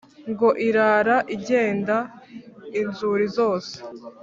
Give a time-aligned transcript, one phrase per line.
[0.31, 1.97] Ngo irara igenda
[2.81, 3.75] inzuri zose